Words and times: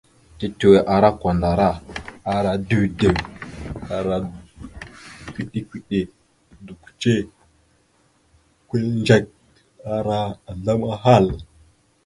Tetʉwe 0.37 0.77
ara 0.93 1.09
kwandara, 1.19 1.69
ara 2.33 2.51
dʉdew, 2.69 3.11
kʉɗe-kʉɗe, 5.33 5.99
dʉkʉce, 6.65 7.13
kʉlindzek, 8.69 9.25
ara 9.95 10.19
azzlam 10.49 10.79
ahal. 10.93 11.25